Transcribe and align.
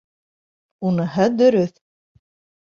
Уныһы 0.91 1.27
дөрөҫ. 1.43 1.77